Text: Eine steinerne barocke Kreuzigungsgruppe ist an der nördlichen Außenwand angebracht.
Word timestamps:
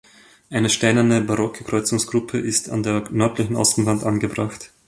Eine 0.49 0.71
steinerne 0.71 1.21
barocke 1.21 1.63
Kreuzigungsgruppe 1.63 2.39
ist 2.39 2.71
an 2.71 2.81
der 2.81 3.07
nördlichen 3.11 3.55
Außenwand 3.55 4.03
angebracht. 4.03 4.71